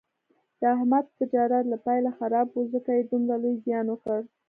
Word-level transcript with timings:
د 0.59 0.61
احمد 0.75 1.05
تجارت 1.19 1.63
له 1.71 1.77
پیله 1.85 2.09
خراب 2.17 2.47
و، 2.51 2.59
ځکه 2.73 2.91
یې 2.97 3.03
دومره 3.11 3.35
لوی 3.43 3.55
زیان 3.65 3.85
وکړ. 3.89 4.19